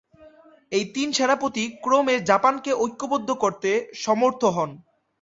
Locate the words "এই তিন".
0.71-1.07